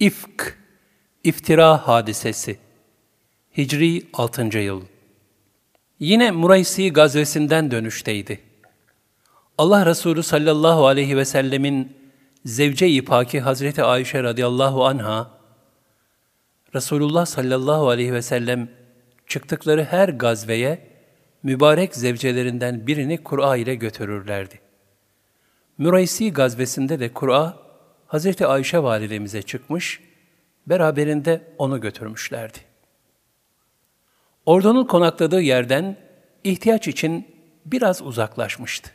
İfk, 0.00 0.58
iftira 1.24 1.88
hadisesi. 1.88 2.58
Hicri 3.56 4.02
6. 4.12 4.58
yıl. 4.58 4.82
Yine 6.00 6.30
Muraysi 6.30 6.92
gazvesinden 6.92 7.70
dönüşteydi. 7.70 8.40
Allah 9.58 9.86
Resulü 9.86 10.22
sallallahu 10.22 10.86
aleyhi 10.86 11.16
ve 11.16 11.24
sellemin 11.24 11.96
zevce-i 12.44 13.04
paki 13.04 13.40
Hazreti 13.40 13.82
Ayşe 13.82 14.22
radıyallahu 14.22 14.86
anha, 14.86 15.30
Resulullah 16.74 17.26
sallallahu 17.26 17.88
aleyhi 17.88 18.12
ve 18.12 18.22
sellem 18.22 18.68
çıktıkları 19.26 19.84
her 19.84 20.08
gazveye 20.08 20.86
mübarek 21.42 21.94
zevcelerinden 21.94 22.86
birini 22.86 23.22
Kur'a 23.22 23.56
ile 23.56 23.74
götürürlerdi. 23.74 24.60
Müraysi 25.78 26.32
gazvesinde 26.32 27.00
de 27.00 27.12
Kur'a 27.12 27.65
Hazreti 28.06 28.46
Ayşe 28.46 28.82
validemize 28.82 29.42
çıkmış, 29.42 30.00
beraberinde 30.66 31.42
onu 31.58 31.80
götürmüşlerdi. 31.80 32.58
Ordunun 34.46 34.84
konakladığı 34.84 35.40
yerden 35.40 35.96
ihtiyaç 36.44 36.88
için 36.88 37.26
biraz 37.66 38.02
uzaklaşmıştı. 38.02 38.90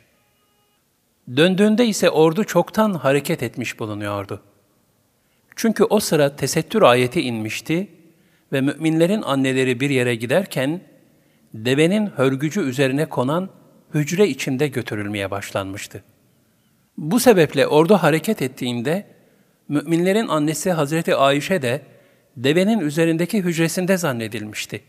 Döndüğünde 1.36 1.86
ise 1.86 2.10
ordu 2.10 2.44
çoktan 2.44 2.94
hareket 2.94 3.42
etmiş 3.42 3.78
bulunuyordu. 3.78 4.42
Çünkü 5.56 5.84
o 5.84 6.00
sıra 6.00 6.36
tesettür 6.36 6.82
ayeti 6.82 7.20
inmişti 7.20 7.88
ve 8.52 8.60
müminlerin 8.60 9.22
anneleri 9.22 9.80
bir 9.80 9.90
yere 9.90 10.14
giderken 10.14 10.80
devenin 11.54 12.06
hörgücü 12.06 12.60
üzerine 12.60 13.08
konan 13.08 13.50
hücre 13.94 14.28
içinde 14.28 14.68
götürülmeye 14.68 15.30
başlanmıştı. 15.30 16.02
Bu 17.02 17.20
sebeple 17.20 17.66
ordu 17.66 17.94
hareket 17.94 18.42
ettiğinde 18.42 19.06
müminlerin 19.68 20.28
annesi 20.28 20.72
Hazreti 20.72 21.16
Ayşe 21.16 21.62
de 21.62 21.82
devenin 22.36 22.80
üzerindeki 22.80 23.42
hücresinde 23.42 23.96
zannedilmişti. 23.96 24.82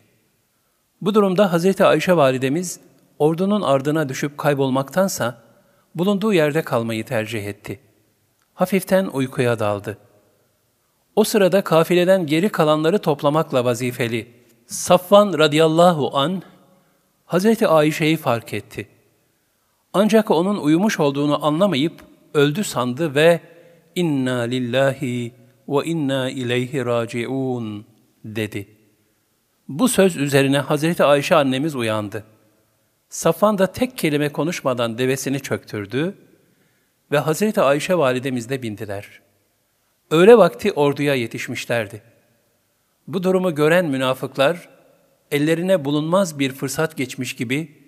Bu 1.01 1.13
durumda 1.13 1.53
Hazreti 1.53 1.85
Ayşe 1.85 2.17
validemiz 2.17 2.79
ordunun 3.19 3.61
ardına 3.61 4.09
düşüp 4.09 4.37
kaybolmaktansa 4.37 5.41
bulunduğu 5.95 6.33
yerde 6.33 6.61
kalmayı 6.61 7.05
tercih 7.05 7.45
etti. 7.45 7.79
Hafiften 8.53 9.05
uykuya 9.05 9.59
daldı. 9.59 9.97
O 11.15 11.23
sırada 11.23 11.63
kafileden 11.63 12.25
geri 12.25 12.49
kalanları 12.49 12.99
toplamakla 12.99 13.65
vazifeli 13.65 14.27
Safvan 14.67 15.37
radıyallahu 15.37 16.17
an 16.17 16.43
Hazreti 17.25 17.67
Ayşe'yi 17.67 18.17
fark 18.17 18.53
etti. 18.53 18.87
Ancak 19.93 20.31
onun 20.31 20.57
uyumuş 20.57 20.99
olduğunu 20.99 21.45
anlamayıp 21.45 21.93
öldü 22.33 22.63
sandı 22.63 23.15
ve 23.15 23.39
inna 23.95 24.39
lillahi 24.39 25.33
ve 25.67 25.85
inna 25.85 26.29
ileyhi 26.29 26.85
raciun 26.85 27.85
dedi. 28.25 28.67
Bu 29.67 29.87
söz 29.87 30.17
üzerine 30.17 30.59
Hazreti 30.59 31.03
Ayşe 31.03 31.35
annemiz 31.35 31.75
uyandı. 31.75 32.23
Safvan 33.09 33.57
da 33.57 33.67
tek 33.67 33.97
kelime 33.97 34.29
konuşmadan 34.29 34.97
devesini 34.97 35.39
çöktürdü 35.39 36.17
ve 37.11 37.17
Hazreti 37.19 37.61
Ayşe 37.61 37.97
validemizle 37.97 38.61
bindiler. 38.61 39.21
Öğle 40.11 40.37
vakti 40.37 40.71
orduya 40.71 41.15
yetişmişlerdi. 41.15 42.01
Bu 43.07 43.23
durumu 43.23 43.55
gören 43.55 43.85
münafıklar, 43.85 44.69
ellerine 45.31 45.85
bulunmaz 45.85 46.39
bir 46.39 46.51
fırsat 46.51 46.97
geçmiş 46.97 47.35
gibi, 47.35 47.82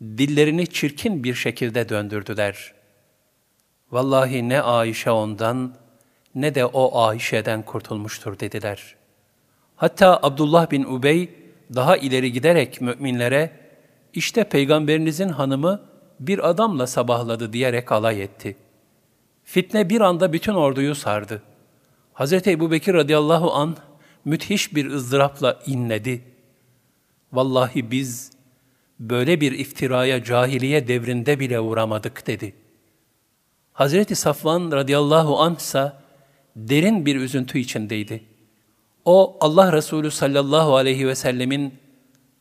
dillerini 0.00 0.66
çirkin 0.66 1.24
bir 1.24 1.34
şekilde 1.34 1.88
döndürdüler. 1.88 2.74
Vallahi 3.90 4.48
ne 4.48 4.62
Ayşe 4.62 5.10
ondan, 5.10 5.74
ne 6.34 6.54
de 6.54 6.64
o 6.64 7.00
Ayşe'den 7.00 7.62
kurtulmuştur 7.62 8.38
dediler. 8.38 8.96
Hatta 9.76 10.20
Abdullah 10.22 10.70
bin 10.70 10.84
Ubey, 10.84 11.30
daha 11.74 11.96
ileri 11.96 12.32
giderek 12.32 12.80
müminlere, 12.80 13.50
işte 14.14 14.44
peygamberinizin 14.44 15.28
hanımı 15.28 15.82
bir 16.20 16.48
adamla 16.48 16.86
sabahladı 16.86 17.52
diyerek 17.52 17.92
alay 17.92 18.22
etti. 18.22 18.56
Fitne 19.44 19.88
bir 19.90 20.00
anda 20.00 20.32
bütün 20.32 20.54
orduyu 20.54 20.94
sardı. 20.94 21.42
Hz. 22.14 22.32
Ebu 22.32 22.70
Bekir 22.70 22.94
radıyallahu 22.94 23.52
an 23.52 23.76
müthiş 24.24 24.74
bir 24.74 24.86
ızdırapla 24.86 25.60
inledi. 25.66 26.24
Vallahi 27.32 27.90
biz 27.90 28.30
böyle 29.00 29.40
bir 29.40 29.52
iftiraya 29.52 30.24
cahiliye 30.24 30.88
devrinde 30.88 31.40
bile 31.40 31.60
uğramadık 31.60 32.26
dedi. 32.26 32.54
Hazreti 33.72 34.14
Safvan 34.14 34.72
radıyallahu 34.72 35.38
anh 35.38 35.58
ise 35.58 35.92
derin 36.56 37.06
bir 37.06 37.16
üzüntü 37.16 37.58
içindeydi. 37.58 38.24
O 39.04 39.36
Allah 39.40 39.72
Resulü 39.72 40.10
sallallahu 40.10 40.76
aleyhi 40.76 41.08
ve 41.08 41.14
sellemin 41.14 41.74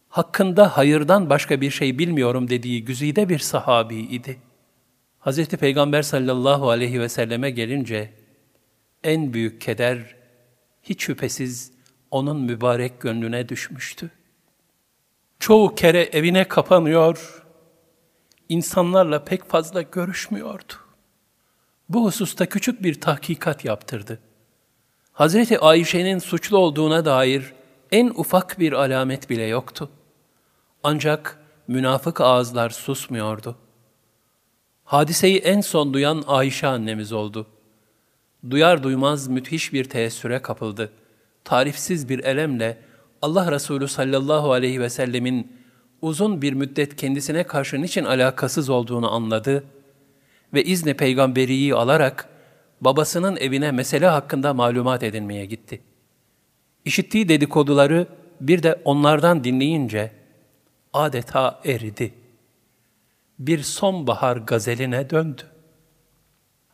hakkında 0.09 0.77
hayırdan 0.77 1.29
başka 1.29 1.61
bir 1.61 1.71
şey 1.71 1.99
bilmiyorum 1.99 2.49
dediği 2.49 2.85
güzide 2.85 3.29
bir 3.29 3.39
sahabi 3.39 3.95
idi. 3.95 4.37
Hazreti 5.19 5.57
Peygamber 5.57 6.01
sallallahu 6.01 6.69
aleyhi 6.69 7.01
ve 7.01 7.09
selleme 7.09 7.49
gelince 7.49 8.13
en 9.03 9.33
büyük 9.33 9.61
keder 9.61 10.15
hiç 10.83 11.03
şüphesiz 11.03 11.71
onun 12.11 12.41
mübarek 12.41 13.01
gönlüne 13.01 13.49
düşmüştü. 13.49 14.11
Çoğu 15.39 15.75
kere 15.75 16.03
evine 16.03 16.47
kapanıyor, 16.47 17.43
insanlarla 18.49 19.23
pek 19.23 19.49
fazla 19.49 19.81
görüşmüyordu. 19.81 20.73
Bu 21.89 22.05
hususta 22.05 22.45
küçük 22.45 22.83
bir 22.83 23.01
tahkikat 23.01 23.65
yaptırdı. 23.65 24.19
Hazreti 25.13 25.59
Ayşe'nin 25.59 26.19
suçlu 26.19 26.57
olduğuna 26.57 27.05
dair 27.05 27.53
en 27.91 28.07
ufak 28.07 28.59
bir 28.59 28.73
alamet 28.73 29.29
bile 29.29 29.43
yoktu. 29.43 29.89
Ancak 30.83 31.39
münafık 31.67 32.21
ağızlar 32.21 32.69
susmuyordu. 32.69 33.55
Hadiseyi 34.83 35.37
en 35.37 35.61
son 35.61 35.93
duyan 35.93 36.23
Ayşe 36.27 36.67
annemiz 36.67 37.11
oldu. 37.11 37.47
Duyar 38.49 38.83
duymaz 38.83 39.27
müthiş 39.27 39.73
bir 39.73 39.83
teessüre 39.83 40.41
kapıldı. 40.41 40.91
Tarifsiz 41.43 42.09
bir 42.09 42.23
elemle 42.23 42.77
Allah 43.21 43.51
Resulü 43.51 43.87
sallallahu 43.87 44.51
aleyhi 44.51 44.81
ve 44.81 44.89
sellemin 44.89 45.51
uzun 46.01 46.41
bir 46.41 46.53
müddet 46.53 46.95
kendisine 46.95 47.43
karşı 47.43 47.81
niçin 47.81 48.05
alakasız 48.05 48.69
olduğunu 48.69 49.11
anladı 49.11 49.63
ve 50.53 50.63
izni 50.63 50.93
peygamberiyi 50.93 51.75
alarak 51.75 52.29
babasının 52.81 53.37
evine 53.37 53.71
mesele 53.71 54.07
hakkında 54.07 54.53
malumat 54.53 55.03
edinmeye 55.03 55.45
gitti. 55.45 55.81
İşittiği 56.85 57.29
dedikoduları 57.29 58.07
bir 58.41 58.63
de 58.63 58.81
onlardan 58.85 59.43
dinleyince 59.43 60.11
adeta 60.93 61.61
eridi. 61.65 62.13
Bir 63.39 63.63
sonbahar 63.63 64.37
gazeline 64.37 65.09
döndü. 65.09 65.41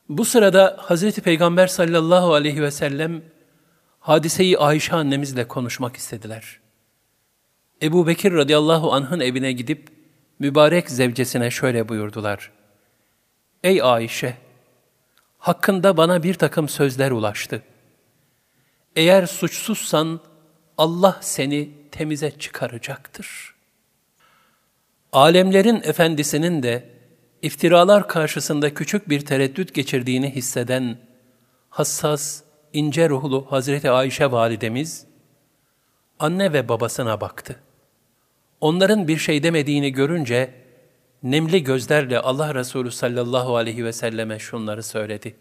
Bu 0.09 0.25
sırada 0.25 0.77
Hazreti 0.79 1.21
Peygamber 1.21 1.67
sallallahu 1.67 2.33
aleyhi 2.33 2.61
ve 2.61 2.71
sellem 2.71 3.21
hadiseyi 4.03 4.57
Ayşe 4.57 4.95
annemizle 4.95 5.47
konuşmak 5.47 5.95
istediler. 5.95 6.59
Ebu 7.81 8.07
Bekir 8.07 8.33
radıyallahu 8.33 8.93
anh'ın 8.93 9.19
evine 9.19 9.51
gidip 9.51 9.89
mübarek 10.39 10.89
zevcesine 10.89 11.51
şöyle 11.51 11.89
buyurdular. 11.89 12.51
Ey 13.63 13.81
Ayşe! 13.81 14.37
Hakkında 15.37 15.97
bana 15.97 16.23
bir 16.23 16.33
takım 16.33 16.69
sözler 16.69 17.11
ulaştı. 17.11 17.61
Eğer 18.95 19.25
suçsuzsan 19.25 20.19
Allah 20.77 21.19
seni 21.21 21.69
temize 21.91 22.31
çıkaracaktır. 22.31 23.55
Alemlerin 25.11 25.81
efendisinin 25.83 26.63
de 26.63 26.89
iftiralar 27.41 28.07
karşısında 28.07 28.73
küçük 28.73 29.09
bir 29.09 29.25
tereddüt 29.25 29.73
geçirdiğini 29.73 30.35
hisseden 30.35 30.97
hassas, 31.69 32.43
ince 32.73 33.09
ruhlu 33.09 33.45
Hazreti 33.49 33.91
Ayşe 33.91 34.31
validemiz, 34.31 35.05
anne 36.19 36.53
ve 36.53 36.69
babasına 36.69 37.21
baktı. 37.21 37.59
Onların 38.61 39.07
bir 39.07 39.17
şey 39.17 39.43
demediğini 39.43 39.91
görünce, 39.91 40.53
nemli 41.23 41.63
gözlerle 41.63 42.19
Allah 42.19 42.55
Resulü 42.55 42.91
sallallahu 42.91 43.55
aleyhi 43.55 43.85
ve 43.85 43.93
selleme 43.93 44.39
şunları 44.39 44.83
söyledi. 44.83 45.35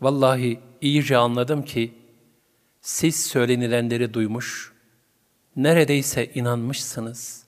Vallahi 0.00 0.60
iyice 0.80 1.16
anladım 1.16 1.62
ki, 1.62 1.94
siz 2.80 3.26
söylenilenleri 3.26 4.14
duymuş, 4.14 4.72
neredeyse 5.56 6.30
inanmışsınız. 6.34 7.44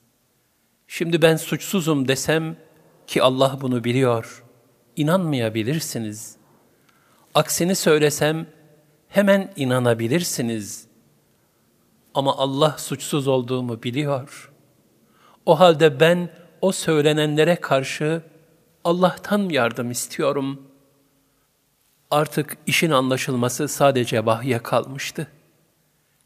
Şimdi 0.87 1.21
ben 1.21 1.35
suçsuzum 1.35 2.07
desem 2.07 2.55
ki 3.07 3.23
Allah 3.23 3.57
bunu 3.61 3.83
biliyor, 3.83 4.43
inanmayabilirsiniz. 4.95 6.35
Aksini 7.33 7.75
söylesem, 7.75 8.47
hemen 9.11 9.51
inanabilirsiniz. 9.55 10.87
Ama 12.13 12.37
Allah 12.37 12.75
suçsuz 12.77 13.27
olduğumu 13.27 13.83
biliyor. 13.83 14.51
O 15.45 15.59
halde 15.59 15.99
ben 15.99 16.29
o 16.61 16.71
söylenenlere 16.71 17.55
karşı 17.55 18.21
Allah'tan 18.83 19.49
yardım 19.49 19.91
istiyorum. 19.91 20.61
Artık 22.11 22.57
işin 22.67 22.91
anlaşılması 22.91 23.67
sadece 23.67 24.25
vahye 24.25 24.59
kalmıştı. 24.59 25.27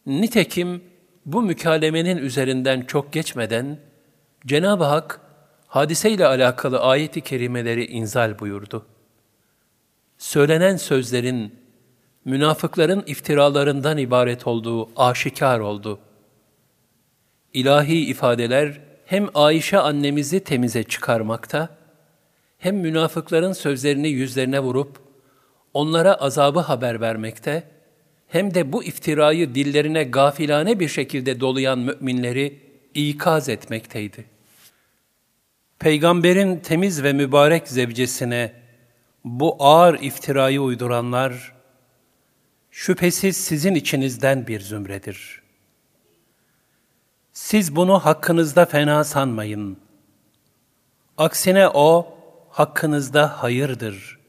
Nitekim 0.06 0.84
bu 1.26 1.42
mükalemenin 1.42 2.18
üzerinden 2.18 2.82
çok 2.82 3.14
geçmeden 3.14 3.80
Cenab-ı 4.46 4.84
Hak 4.84 5.22
hadiseyle 5.68 6.26
alakalı 6.28 6.80
ayeti 6.80 7.22
kerimeleri 7.22 7.86
inzal 7.86 8.40
buyurdu. 8.40 8.86
Söylenen 10.18 10.78
sözlerin 10.78 11.65
münafıkların 12.26 13.04
iftiralarından 13.08 13.98
ibaret 13.98 14.48
olduğu 14.48 14.90
aşikar 15.02 15.60
oldu. 15.60 16.00
İlahi 17.54 18.06
ifadeler 18.06 18.82
hem 19.06 19.30
Ayşe 19.34 19.80
annemizi 19.80 20.40
temize 20.40 20.84
çıkarmakta, 20.84 21.70
hem 22.58 22.76
münafıkların 22.78 23.54
sözlerini 23.54 24.08
yüzlerine 24.08 24.60
vurup 24.60 25.00
onlara 25.74 26.14
azabı 26.14 26.60
haber 26.60 27.02
vermekte, 27.02 27.64
hem 28.28 28.54
de 28.54 28.74
bu 28.74 28.84
iftirayı 28.84 29.56
dillerine 29.56 30.04
gafilane 30.04 30.80
bir 30.80 30.88
şekilde 30.88 31.40
dolayan 31.40 31.80
müminleri 31.80 32.60
ikaz 32.94 33.50
etmekteydi. 33.50 34.26
Peygamberin 35.80 36.60
temiz 36.60 37.04
ve 37.04 37.14
mübarek 37.14 37.68
zevcesine 37.68 38.54
bu 39.24 39.56
ağır 39.60 40.00
iftirayı 40.00 40.62
uyduranlar, 40.62 41.55
şüphesiz 42.86 43.38
sizin 43.38 43.76
içinizden 43.76 44.48
bir 44.48 44.60
zümredir. 44.60 45.42
Siz 47.34 47.76
bunu 47.76 48.00
hakkınızda 48.00 48.66
fena 48.66 49.04
sanmayın. 49.04 49.78
Aksine 51.18 51.70
o, 51.70 52.18
hakkınızda 52.50 53.44
hayırdır. 53.44 54.20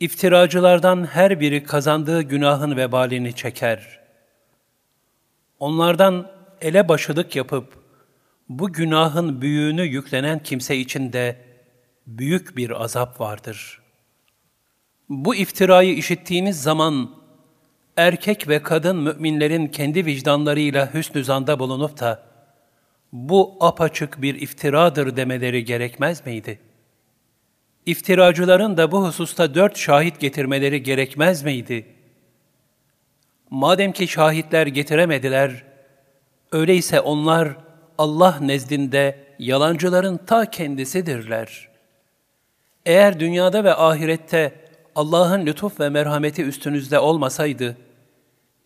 İftiracılardan 0.00 1.06
her 1.06 1.40
biri 1.40 1.62
kazandığı 1.62 2.22
günahın 2.22 2.76
vebalini 2.76 3.34
çeker. 3.34 4.00
Onlardan 5.58 6.30
ele 6.60 6.88
başılık 6.88 7.36
yapıp, 7.36 7.82
bu 8.48 8.72
günahın 8.72 9.40
büyüğünü 9.40 9.82
yüklenen 9.82 10.42
kimse 10.42 10.76
için 10.76 11.12
de 11.12 11.36
büyük 12.06 12.56
bir 12.56 12.82
azap 12.82 13.20
vardır. 13.20 13.80
Bu 15.08 15.34
iftirayı 15.34 15.94
işittiğiniz 15.94 16.62
zaman 16.62 17.19
erkek 18.00 18.48
ve 18.48 18.62
kadın 18.62 18.96
müminlerin 18.96 19.66
kendi 19.66 20.06
vicdanlarıyla 20.06 20.94
hüsnü 20.94 21.24
zanda 21.24 21.58
bulunup 21.58 22.00
da 22.00 22.22
bu 23.12 23.56
apaçık 23.60 24.22
bir 24.22 24.34
iftiradır 24.34 25.16
demeleri 25.16 25.64
gerekmez 25.64 26.26
miydi? 26.26 26.58
İftiracıların 27.86 28.76
da 28.76 28.92
bu 28.92 29.06
hususta 29.06 29.54
dört 29.54 29.78
şahit 29.78 30.20
getirmeleri 30.20 30.82
gerekmez 30.82 31.42
miydi? 31.42 31.86
Madem 33.50 33.92
ki 33.92 34.08
şahitler 34.08 34.66
getiremediler, 34.66 35.64
öyleyse 36.52 37.00
onlar 37.00 37.56
Allah 37.98 38.38
nezdinde 38.40 39.18
yalancıların 39.38 40.16
ta 40.16 40.50
kendisidirler. 40.50 41.68
Eğer 42.86 43.20
dünyada 43.20 43.64
ve 43.64 43.74
ahirette 43.74 44.52
Allah'ın 44.96 45.46
lütuf 45.46 45.80
ve 45.80 45.88
merhameti 45.88 46.44
üstünüzde 46.44 46.98
olmasaydı, 46.98 47.76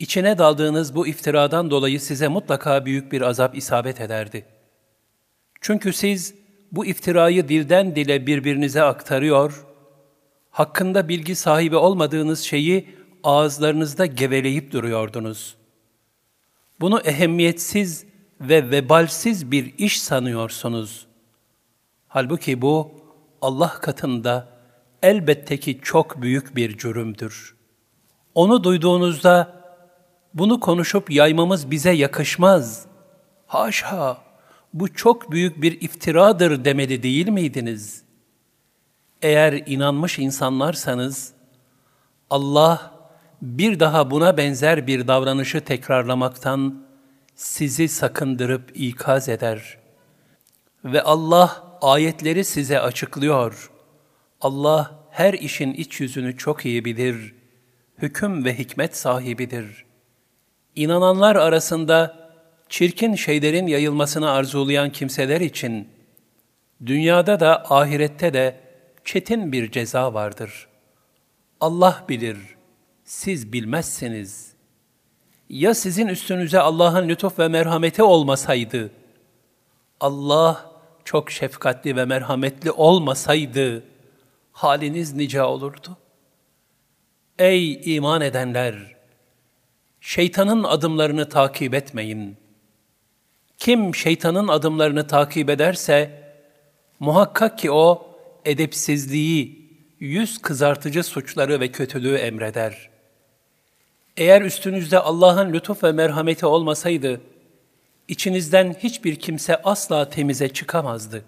içine 0.05 0.39
daldığınız 0.39 0.95
bu 0.95 1.07
iftiradan 1.07 1.71
dolayı 1.71 2.01
size 2.01 2.29
mutlaka 2.29 2.85
büyük 2.85 3.13
bir 3.13 3.23
azap 3.23 3.57
isabet 3.57 4.01
ederdi. 4.01 4.45
Çünkü 5.61 5.93
siz 5.93 6.35
bu 6.73 6.87
iftirayı 6.87 7.49
dilden 7.49 7.97
dile 7.97 8.27
birbirinize 8.27 8.83
aktarıyor, 8.83 9.67
hakkında 10.51 11.09
bilgi 11.09 11.35
sahibi 11.35 11.77
olmadığınız 11.77 12.41
şeyi 12.41 12.89
ağızlarınızda 13.23 14.07
geveleyip 14.07 14.73
duruyordunuz. 14.73 15.57
Bunu 16.81 17.01
ehemmiyetsiz 17.01 18.05
ve 18.41 18.71
vebalsiz 18.71 19.51
bir 19.51 19.75
iş 19.79 20.03
sanıyorsunuz. 20.03 21.07
Halbuki 22.09 22.63
bu 22.63 22.91
Allah 23.41 23.69
katında 23.69 24.49
elbette 25.03 25.57
ki 25.57 25.81
çok 25.83 26.23
büyük 26.23 26.57
bir 26.57 26.79
cürümdür. 26.79 27.55
Onu 28.35 28.65
duyduğunuzda 28.65 29.54
bunu 30.35 30.61
konuşup 30.61 31.11
yaymamız 31.11 31.71
bize 31.71 31.91
yakışmaz. 31.91 32.87
Haşa, 33.47 34.19
bu 34.75 34.95
çok 34.95 35.31
büyük 35.31 35.63
bir 35.63 35.81
iftiradır 35.81 36.65
demeli 36.65 37.03
değil 37.03 37.29
miydiniz? 37.29 38.03
Eğer 39.23 39.53
inanmış 39.67 40.19
insanlarsanız, 40.19 41.33
Allah 42.31 42.95
bir 43.43 43.81
daha 43.81 44.11
buna 44.11 44.37
benzer 44.37 44.87
bir 44.87 45.09
davranışı 45.09 45.61
tekrarlamaktan 45.61 46.85
sizi 47.35 47.89
sakındırıp 47.89 48.71
ikaz 48.75 49.29
eder. 49.29 49.79
Ve 50.85 51.03
Allah 51.03 51.79
ayetleri 51.83 52.45
size 52.45 52.81
açıklıyor. 52.81 53.71
Allah 54.41 55.07
her 55.11 55.35
işin 55.35 55.73
iç 55.73 56.01
yüzünü 56.01 56.37
çok 56.37 56.67
iyi 56.67 56.85
bilir. 56.85 57.35
Hüküm 57.99 58.45
ve 58.45 58.59
hikmet 58.59 58.97
sahibidir. 58.97 59.84
İnananlar 60.77 61.37
arasında 61.37 62.17
çirkin 62.69 63.15
şeylerin 63.15 63.67
yayılmasını 63.67 64.31
arzulayan 64.31 64.91
kimseler 64.91 65.41
için 65.41 65.89
dünyada 66.87 67.41
da 67.41 67.65
ahirette 67.71 68.35
de 68.35 68.61
çetin 69.05 69.53
bir 69.53 69.71
ceza 69.71 70.15
vardır. 70.15 70.69
Allah 71.61 72.05
bilir, 72.09 72.39
siz 73.05 73.53
bilmezsiniz. 73.53 74.55
Ya 75.49 75.75
sizin 75.75 76.09
üstünüze 76.09 76.61
Allah'ın 76.61 77.09
lütuf 77.09 77.39
ve 77.39 77.49
merhameti 77.49 78.03
olmasaydı, 78.03 78.91
Allah 80.01 80.71
çok 81.05 81.31
şefkatli 81.31 81.97
ve 81.97 82.05
merhametli 82.05 82.71
olmasaydı, 82.71 83.85
haliniz 84.53 85.13
nice 85.13 85.43
olurdu. 85.43 85.97
Ey 87.39 87.97
iman 87.97 88.21
edenler! 88.21 88.94
Şeytanın 90.07 90.65
adımlarını 90.65 91.29
takip 91.29 91.75
etmeyin. 91.75 92.37
Kim 93.59 93.95
şeytanın 93.95 94.49
adımlarını 94.49 95.07
takip 95.07 95.51
ederse, 95.51 96.11
muhakkak 97.01 97.59
ki 97.59 97.71
o 97.71 98.17
edepsizliği, 98.45 99.71
yüz 100.01 100.39
kızartıcı 100.39 101.03
suçları 101.03 101.61
ve 101.61 101.73
kötülüğü 101.73 102.15
emreder. 102.15 102.91
Eğer 104.17 104.43
üstünüzde 104.43 104.99
Allah'ın 104.99 105.53
lütuf 105.53 105.85
ve 105.85 105.93
merhameti 105.93 106.47
olmasaydı, 106.47 107.21
içinizden 108.09 108.77
hiçbir 108.79 109.17
kimse 109.17 109.63
asla 109.63 110.11
temize 110.11 110.49
çıkamazdı. 110.49 111.25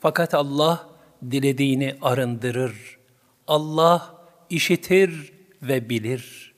Fakat 0.00 0.34
Allah, 0.34 0.88
dilediğini 1.30 1.96
arındırır. 2.02 2.98
Allah 3.46 4.14
işitir 4.50 5.32
ve 5.62 5.90
bilir. 5.90 6.55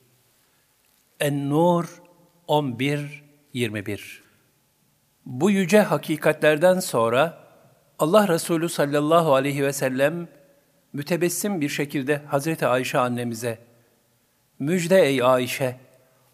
En-Nur 1.21 2.03
11-21 2.49 4.01
Bu 5.27 5.51
yüce 5.51 5.81
hakikatlerden 5.81 6.81
sonra 6.81 7.45
Allah 7.99 8.29
Resulü 8.29 8.69
sallallahu 8.69 9.35
aleyhi 9.35 9.63
ve 9.63 9.73
sellem 9.73 10.29
mütebessim 10.93 11.61
bir 11.61 11.69
şekilde 11.69 12.23
Hazreti 12.27 12.67
Ayşe 12.67 12.99
annemize 12.99 13.59
Müjde 14.59 15.03
ey 15.03 15.23
Ayşe, 15.23 15.77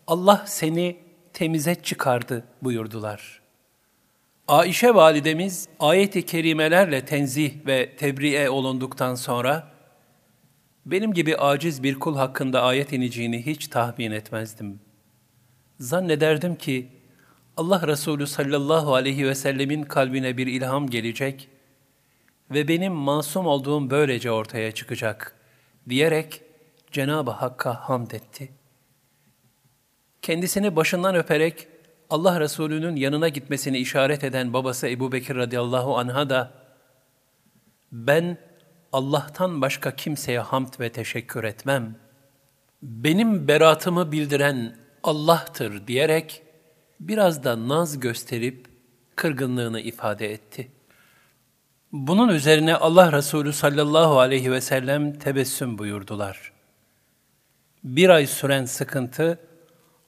Allah 0.06 0.44
seni 0.46 0.96
temize 1.32 1.74
çıkardı 1.74 2.44
buyurdular.'' 2.62 3.44
Ayşe 4.48 4.94
validemiz 4.94 5.68
ayet-i 5.80 6.26
kerimelerle 6.26 7.04
tenzih 7.04 7.66
ve 7.66 7.96
tebriğe 7.96 8.50
olunduktan 8.50 9.14
sonra 9.14 9.73
benim 10.86 11.12
gibi 11.12 11.36
aciz 11.36 11.82
bir 11.82 11.94
kul 11.94 12.16
hakkında 12.16 12.62
ayet 12.62 12.92
ineceğini 12.92 13.46
hiç 13.46 13.68
tahmin 13.68 14.10
etmezdim. 14.10 14.80
Zannederdim 15.80 16.56
ki 16.56 16.88
Allah 17.56 17.86
Resulü 17.86 18.26
sallallahu 18.26 18.94
aleyhi 18.94 19.26
ve 19.26 19.34
sellemin 19.34 19.82
kalbine 19.82 20.36
bir 20.36 20.46
ilham 20.46 20.90
gelecek 20.90 21.48
ve 22.50 22.68
benim 22.68 22.92
masum 22.92 23.46
olduğum 23.46 23.90
böylece 23.90 24.30
ortaya 24.30 24.72
çıkacak 24.72 25.36
diyerek 25.88 26.42
Cenab-ı 26.92 27.30
Hakk'a 27.30 27.74
hamd 27.74 28.10
etti. 28.10 28.52
Kendisini 30.22 30.76
başından 30.76 31.14
öperek 31.14 31.66
Allah 32.10 32.40
Resulü'nün 32.40 32.96
yanına 32.96 33.28
gitmesini 33.28 33.78
işaret 33.78 34.24
eden 34.24 34.52
babası 34.52 34.88
Ebu 34.88 35.12
Bekir 35.12 35.36
radıyallahu 35.36 35.98
anh'a 35.98 36.30
da 36.30 36.52
ben 37.92 38.38
Allah'tan 38.94 39.60
başka 39.60 39.96
kimseye 39.96 40.40
hamd 40.40 40.80
ve 40.80 40.92
teşekkür 40.92 41.44
etmem. 41.44 41.96
Benim 42.82 43.48
beratımı 43.48 44.12
bildiren 44.12 44.76
Allah'tır 45.02 45.86
diyerek 45.86 46.42
biraz 47.00 47.44
da 47.44 47.68
naz 47.68 48.00
gösterip 48.00 48.66
kırgınlığını 49.16 49.80
ifade 49.80 50.32
etti. 50.32 50.68
Bunun 51.92 52.28
üzerine 52.28 52.76
Allah 52.76 53.12
Resulü 53.12 53.52
sallallahu 53.52 54.18
aleyhi 54.18 54.52
ve 54.52 54.60
sellem 54.60 55.18
tebessüm 55.18 55.78
buyurdular. 55.78 56.52
Bir 57.84 58.08
ay 58.08 58.26
süren 58.26 58.64
sıkıntı, 58.64 59.38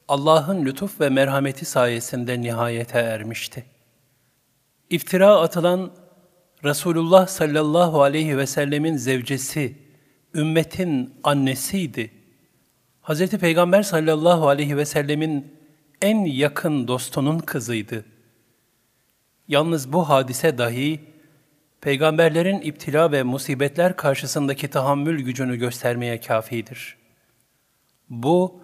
Allah'ın 0.08 0.64
lütuf 0.64 1.00
ve 1.00 1.08
merhameti 1.08 1.64
sayesinde 1.64 2.40
nihayete 2.40 2.98
ermişti. 2.98 3.64
İftira 4.90 5.40
atılan 5.40 6.05
Resulullah 6.64 7.26
sallallahu 7.26 8.02
aleyhi 8.02 8.38
ve 8.38 8.46
sellemin 8.46 8.96
zevcesi, 8.96 9.74
ümmetin 10.34 11.14
annesiydi. 11.24 12.10
Hz. 13.02 13.30
Peygamber 13.30 13.82
sallallahu 13.82 14.48
aleyhi 14.48 14.76
ve 14.76 14.84
sellemin 14.84 15.52
en 16.02 16.24
yakın 16.24 16.88
dostunun 16.88 17.38
kızıydı. 17.38 18.04
Yalnız 19.48 19.92
bu 19.92 20.08
hadise 20.08 20.58
dahi, 20.58 21.00
peygamberlerin 21.80 22.60
iptila 22.60 23.12
ve 23.12 23.22
musibetler 23.22 23.96
karşısındaki 23.96 24.68
tahammül 24.68 25.22
gücünü 25.22 25.56
göstermeye 25.56 26.20
kafidir. 26.20 26.96
Bu, 28.10 28.60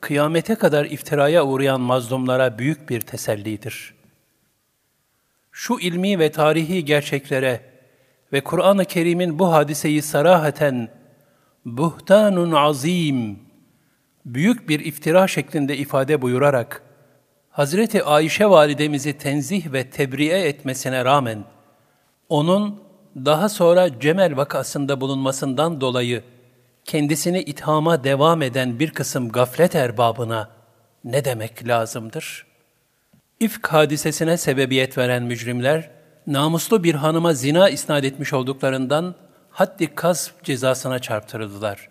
kıyamete 0.00 0.54
kadar 0.54 0.84
iftiraya 0.84 1.46
uğrayan 1.46 1.80
mazlumlara 1.80 2.58
büyük 2.58 2.90
bir 2.90 3.00
tesellidir. 3.00 3.94
Şu 5.52 5.78
ilmi 5.80 6.18
ve 6.18 6.32
tarihi 6.32 6.84
gerçeklere 6.84 7.60
ve 8.32 8.40
Kur'an-ı 8.40 8.84
Kerim'in 8.84 9.38
bu 9.38 9.52
hadiseyi 9.52 10.02
sarahaten 10.02 10.88
buhtanun 11.64 12.52
azim, 12.52 13.38
büyük 14.26 14.68
bir 14.68 14.80
iftira 14.80 15.26
şeklinde 15.26 15.76
ifade 15.76 16.22
buyurarak, 16.22 16.82
Hazreti 17.50 18.04
Ayşe 18.04 18.46
validemizi 18.46 19.18
tenzih 19.18 19.72
ve 19.72 19.90
tebriye 19.90 20.48
etmesine 20.48 21.04
rağmen, 21.04 21.44
onun 22.28 22.82
daha 23.16 23.48
sonra 23.48 24.00
Cemel 24.00 24.36
vakasında 24.36 25.00
bulunmasından 25.00 25.80
dolayı 25.80 26.22
kendisini 26.84 27.40
ithama 27.42 28.04
devam 28.04 28.42
eden 28.42 28.78
bir 28.78 28.90
kısım 28.90 29.28
gaflet 29.28 29.74
erbabına 29.74 30.50
ne 31.04 31.24
demek 31.24 31.68
lazımdır? 31.68 32.51
İfk 33.42 33.68
hadisesine 33.68 34.36
sebebiyet 34.36 34.98
veren 34.98 35.22
mücrimler, 35.22 35.90
namuslu 36.26 36.84
bir 36.84 36.94
hanıma 36.94 37.34
zina 37.34 37.68
isnat 37.68 38.04
etmiş 38.04 38.32
olduklarından 38.32 39.14
haddi 39.50 39.94
kasp 39.94 40.44
cezasına 40.44 40.98
çarptırıldılar. 40.98 41.88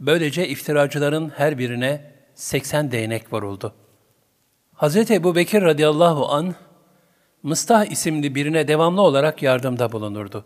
Böylece 0.00 0.48
iftiracıların 0.48 1.32
her 1.36 1.58
birine 1.58 2.12
80 2.34 2.92
değnek 2.92 3.32
vuruldu. 3.32 3.74
Hz. 4.76 5.10
Ebu 5.10 5.34
Bekir 5.34 5.62
radıyallahu 5.62 6.28
an 6.28 6.54
Mıstah 7.42 7.84
isimli 7.84 8.34
birine 8.34 8.68
devamlı 8.68 9.02
olarak 9.02 9.42
yardımda 9.42 9.92
bulunurdu. 9.92 10.44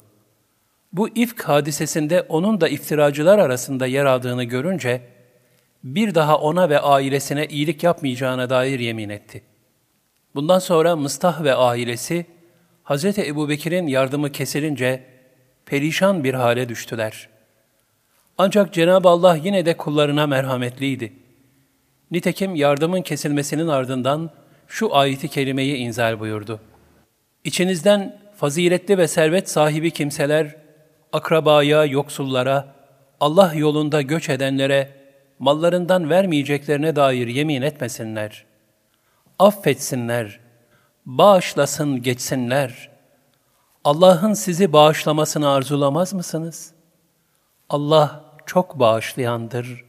Bu 0.93 1.09
ifk 1.09 1.43
hadisesinde 1.43 2.23
onun 2.23 2.61
da 2.61 2.69
iftiracılar 2.69 3.39
arasında 3.39 3.87
yer 3.87 4.05
aldığını 4.05 4.45
görünce, 4.45 5.03
bir 5.85 6.15
daha 6.15 6.39
ona 6.39 6.69
ve 6.69 6.81
ailesine 6.81 7.47
iyilik 7.47 7.83
yapmayacağına 7.83 8.51
dair 8.51 8.81
yemin 8.81 9.09
etti. 9.09 9.43
Bundan 10.37 10.59
sonra 10.59 10.97
Mıstah 10.97 11.45
ve 11.45 11.55
ailesi, 11.55 12.27
Hz. 12.85 13.05
Ebu 13.05 13.49
Bekir'in 13.49 13.87
yardımı 13.87 14.33
kesilince, 14.33 15.03
perişan 15.67 16.25
bir 16.25 16.35
hale 16.35 16.69
düştüler. 16.69 17.29
Ancak 18.39 18.73
Cenab-ı 18.73 19.09
Allah 19.09 19.37
yine 19.37 19.67
de 19.67 19.77
kullarına 19.77 20.27
merhametliydi. 20.27 21.13
Nitekim 22.11 22.55
yardımın 22.55 23.03
kesilmesinin 23.03 23.69
ardından 23.69 24.31
şu 24.69 24.97
ayeti 24.97 25.29
kerimeyi 25.29 25.77
inzal 25.77 26.21
buyurdu. 26.21 26.61
İçinizden 27.45 28.21
faziletli 28.37 28.99
ve 28.99 29.09
servet 29.09 29.51
sahibi 29.51 29.91
kimseler, 29.91 30.57
akrabaya, 31.13 31.85
yoksullara, 31.85 32.75
Allah 33.21 33.55
yolunda 33.55 34.03
göç 34.03 34.29
edenlere, 34.29 34.91
mallarından 35.39 36.11
vermeyeceklerine 36.11 36.97
dair 36.97 37.27
yemin 37.27 37.63
etmesinler. 37.63 38.46
Affetsinler, 39.39 40.41
bağışlasın 41.07 42.03
geçsinler. 42.03 42.91
Allah'ın 43.85 44.35
sizi 44.35 44.73
bağışlamasını 44.73 45.51
arzulamaz 45.51 46.15
mısınız? 46.15 46.73
Allah 47.69 48.25
çok 48.47 48.79
bağışlayandır, 48.79 49.85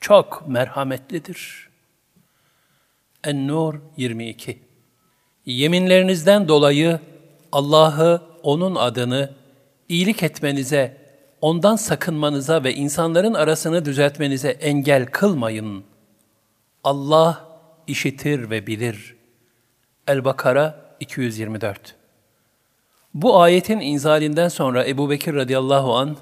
çok 0.00 0.48
merhametlidir. 0.48 1.70
En-Nur 3.24 3.74
22 3.96 4.62
Yeminlerinizden 5.46 6.48
dolayı 6.48 7.00
Allah'ı, 7.52 8.22
O'nun 8.42 8.74
adını, 8.74 9.30
iyilik 9.88 10.22
etmenize, 10.22 10.96
ondan 11.40 11.76
sakınmanıza 11.76 12.64
ve 12.64 12.74
insanların 12.74 13.34
arasını 13.34 13.84
düzeltmenize 13.84 14.48
engel 14.48 15.06
kılmayın. 15.06 15.84
Allah 16.84 17.49
işitir 17.90 18.50
ve 18.50 18.66
bilir. 18.66 19.16
El-Bakara 20.06 20.96
224 21.00 21.96
Bu 23.14 23.40
ayetin 23.40 23.80
inzalinden 23.80 24.48
sonra 24.48 24.86
Ebu 24.86 25.10
Bekir 25.10 25.34
radıyallahu 25.34 25.96
an 25.96 26.16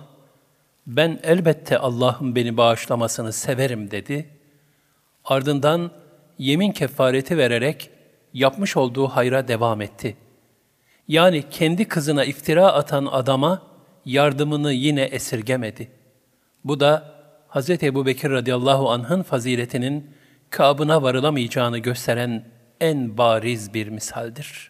ben 0.86 1.20
elbette 1.22 1.78
Allah'ın 1.78 2.34
beni 2.34 2.56
bağışlamasını 2.56 3.32
severim 3.32 3.90
dedi. 3.90 4.28
Ardından 5.24 5.90
yemin 6.38 6.72
kefareti 6.72 7.38
vererek 7.38 7.90
yapmış 8.34 8.76
olduğu 8.76 9.06
hayra 9.08 9.48
devam 9.48 9.80
etti. 9.80 10.16
Yani 11.08 11.44
kendi 11.50 11.88
kızına 11.88 12.24
iftira 12.24 12.72
atan 12.72 13.06
adama 13.06 13.62
yardımını 14.04 14.72
yine 14.72 15.02
esirgemedi. 15.02 15.88
Bu 16.64 16.80
da 16.80 17.14
Hz. 17.48 17.70
Ebu 17.70 18.06
Bekir 18.06 18.30
radıyallahu 18.30 18.90
anh'ın 18.90 19.22
faziletinin 19.22 20.10
kabına 20.50 21.02
varılamayacağını 21.02 21.78
gösteren 21.78 22.44
en 22.80 23.18
bariz 23.18 23.74
bir 23.74 23.88
misaldir.'' 23.88 24.67